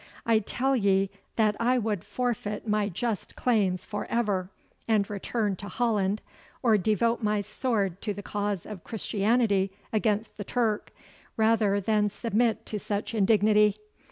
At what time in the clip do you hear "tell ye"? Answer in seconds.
0.39-1.11